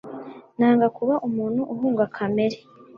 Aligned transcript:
Nanga 0.57 0.87
kuba 0.97 1.15
umuntu 1.27 1.61
uhunga 1.73 2.03
kamere. 2.15 2.57